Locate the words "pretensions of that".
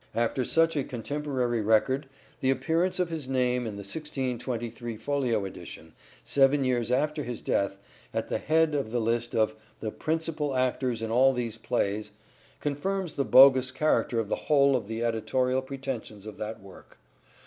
15.61-16.59